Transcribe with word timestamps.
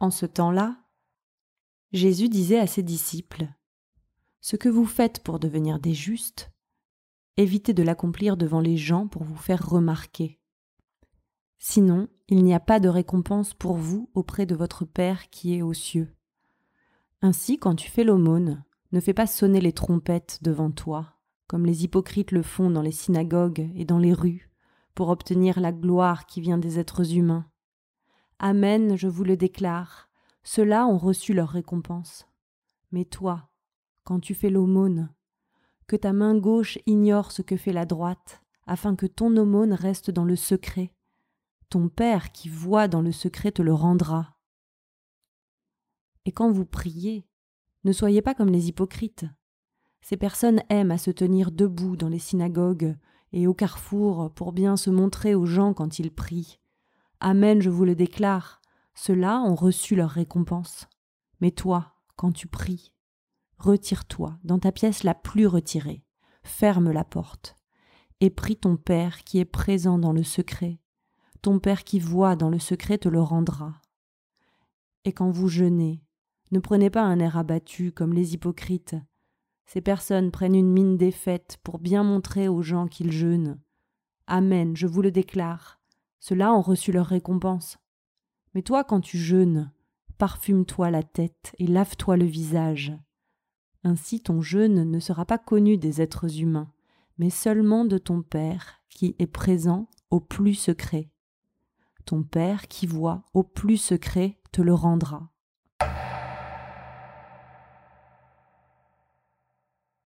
En 0.00 0.10
ce 0.10 0.26
temps-là, 0.26 0.76
Jésus 1.92 2.28
disait 2.28 2.58
à 2.58 2.66
ses 2.66 2.82
disciples 2.82 3.48
Ce 4.40 4.56
que 4.56 4.68
vous 4.68 4.86
faites 4.86 5.22
pour 5.22 5.38
devenir 5.38 5.80
des 5.80 5.94
justes, 5.94 6.52
évitez 7.36 7.74
de 7.74 7.82
l'accomplir 7.82 8.36
devant 8.36 8.60
les 8.60 8.76
gens 8.76 9.08
pour 9.08 9.24
vous 9.24 9.36
faire 9.36 9.68
remarquer. 9.68 10.38
Sinon, 11.58 12.08
il 12.28 12.44
n'y 12.44 12.54
a 12.54 12.60
pas 12.60 12.78
de 12.78 12.88
récompense 12.88 13.54
pour 13.54 13.76
vous 13.76 14.10
auprès 14.14 14.46
de 14.46 14.54
votre 14.54 14.84
Père 14.84 15.28
qui 15.30 15.54
est 15.54 15.62
aux 15.62 15.72
cieux. 15.72 16.14
Ainsi, 17.20 17.58
quand 17.58 17.74
tu 17.74 17.90
fais 17.90 18.04
l'aumône, 18.04 18.64
ne 18.92 19.00
fais 19.00 19.14
pas 19.14 19.26
sonner 19.26 19.60
les 19.60 19.72
trompettes 19.72 20.38
devant 20.42 20.70
toi, 20.70 21.18
comme 21.48 21.66
les 21.66 21.84
hypocrites 21.84 22.30
le 22.30 22.42
font 22.42 22.70
dans 22.70 22.82
les 22.82 22.92
synagogues 22.92 23.70
et 23.74 23.84
dans 23.84 23.98
les 23.98 24.12
rues, 24.12 24.50
pour 24.94 25.08
obtenir 25.08 25.58
la 25.58 25.72
gloire 25.72 26.26
qui 26.26 26.40
vient 26.40 26.58
des 26.58 26.78
êtres 26.78 27.14
humains. 27.14 27.46
Amen, 28.40 28.96
je 28.96 29.08
vous 29.08 29.24
le 29.24 29.36
déclare, 29.36 30.08
ceux-là 30.44 30.86
ont 30.86 30.96
reçu 30.96 31.34
leur 31.34 31.48
récompense. 31.48 32.28
Mais 32.92 33.04
toi, 33.04 33.50
quand 34.04 34.20
tu 34.20 34.34
fais 34.34 34.48
l'aumône, 34.48 35.12
que 35.88 35.96
ta 35.96 36.12
main 36.12 36.36
gauche 36.36 36.78
ignore 36.86 37.32
ce 37.32 37.42
que 37.42 37.56
fait 37.56 37.72
la 37.72 37.84
droite, 37.84 38.42
afin 38.66 38.94
que 38.94 39.06
ton 39.06 39.36
aumône 39.36 39.72
reste 39.72 40.10
dans 40.10 40.24
le 40.24 40.36
secret. 40.36 40.92
Ton 41.68 41.88
Père 41.88 42.30
qui 42.30 42.48
voit 42.48 42.86
dans 42.86 43.02
le 43.02 43.12
secret 43.12 43.50
te 43.50 43.62
le 43.62 43.74
rendra. 43.74 44.36
Et 46.26 46.32
quand 46.32 46.52
vous 46.52 46.66
priez, 46.66 47.26
ne 47.84 47.92
soyez 47.92 48.22
pas 48.22 48.34
comme 48.34 48.50
les 48.50 48.68
hypocrites. 48.68 49.24
Ces 50.00 50.16
personnes 50.16 50.62
aiment 50.68 50.90
à 50.90 50.98
se 50.98 51.10
tenir 51.10 51.50
debout 51.50 51.96
dans 51.96 52.08
les 52.08 52.18
synagogues 52.18 52.96
et 53.32 53.46
au 53.46 53.54
carrefour 53.54 54.32
pour 54.32 54.52
bien 54.52 54.76
se 54.76 54.90
montrer 54.90 55.34
aux 55.34 55.46
gens 55.46 55.74
quand 55.74 55.98
ils 55.98 56.12
prient. 56.12 56.60
Amen, 57.20 57.60
je 57.60 57.70
vous 57.70 57.84
le 57.84 57.96
déclare, 57.96 58.60
ceux-là 58.94 59.40
ont 59.40 59.54
reçu 59.54 59.96
leur 59.96 60.10
récompense. 60.10 60.86
Mais 61.40 61.50
toi, 61.50 61.94
quand 62.16 62.32
tu 62.32 62.46
pries, 62.46 62.92
retire-toi 63.58 64.38
dans 64.44 64.58
ta 64.58 64.70
pièce 64.72 65.02
la 65.02 65.14
plus 65.14 65.46
retirée, 65.46 66.04
ferme 66.42 66.92
la 66.92 67.04
porte, 67.04 67.56
et 68.20 68.30
prie 68.30 68.56
ton 68.56 68.76
Père 68.76 69.24
qui 69.24 69.38
est 69.38 69.44
présent 69.44 69.98
dans 69.98 70.12
le 70.12 70.22
secret. 70.22 70.80
Ton 71.42 71.58
Père 71.58 71.84
qui 71.84 71.98
voit 71.98 72.36
dans 72.36 72.50
le 72.50 72.58
secret 72.58 72.98
te 72.98 73.08
le 73.08 73.20
rendra. 73.20 73.80
Et 75.04 75.12
quand 75.12 75.30
vous 75.30 75.48
jeûnez, 75.48 76.02
ne 76.50 76.58
prenez 76.58 76.90
pas 76.90 77.02
un 77.02 77.18
air 77.18 77.36
abattu 77.36 77.92
comme 77.92 78.12
les 78.12 78.34
hypocrites. 78.34 78.96
Ces 79.66 79.80
personnes 79.80 80.30
prennent 80.30 80.54
une 80.54 80.72
mine 80.72 80.96
défaite 80.96 81.58
pour 81.62 81.78
bien 81.78 82.02
montrer 82.02 82.48
aux 82.48 82.62
gens 82.62 82.86
qu'ils 82.86 83.12
jeûnent. 83.12 83.60
Amen, 84.26 84.76
je 84.76 84.86
vous 84.86 85.02
le 85.02 85.10
déclare. 85.10 85.78
Ceux-là 86.20 86.52
ont 86.52 86.60
reçu 86.60 86.92
leur 86.92 87.06
récompense. 87.06 87.78
Mais 88.54 88.62
toi, 88.62 88.84
quand 88.84 89.00
tu 89.00 89.18
jeûnes, 89.18 89.72
parfume-toi 90.18 90.90
la 90.90 91.02
tête 91.02 91.54
et 91.58 91.66
lave-toi 91.66 92.16
le 92.16 92.24
visage. 92.24 92.92
Ainsi 93.84 94.20
ton 94.20 94.40
jeûne 94.40 94.90
ne 94.90 94.98
sera 95.00 95.24
pas 95.24 95.38
connu 95.38 95.78
des 95.78 96.02
êtres 96.02 96.40
humains, 96.40 96.72
mais 97.18 97.30
seulement 97.30 97.84
de 97.84 97.98
ton 97.98 98.22
Père 98.22 98.80
qui 98.88 99.14
est 99.18 99.26
présent 99.26 99.88
au 100.10 100.20
plus 100.20 100.54
secret. 100.54 101.10
Ton 102.04 102.22
Père 102.22 102.68
qui 102.68 102.86
voit 102.86 103.24
au 103.34 103.42
plus 103.42 103.76
secret 103.76 104.38
te 104.50 104.62
le 104.62 104.74
rendra. 104.74 105.30